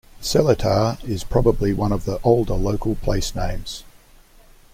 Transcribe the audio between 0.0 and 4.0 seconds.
Seletar is probably one of the older local place names.